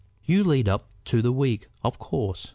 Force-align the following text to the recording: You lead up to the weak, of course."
You 0.25 0.43
lead 0.43 0.67
up 0.67 0.89
to 1.05 1.21
the 1.21 1.31
weak, 1.31 1.67
of 1.83 1.99
course." 1.99 2.47